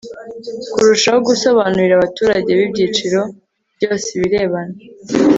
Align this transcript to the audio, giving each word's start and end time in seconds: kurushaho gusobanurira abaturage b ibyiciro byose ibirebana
kurushaho 0.71 1.19
gusobanurira 1.29 1.93
abaturage 1.95 2.49
b 2.57 2.59
ibyiciro 2.67 3.21
byose 3.75 4.07
ibirebana 4.17 4.75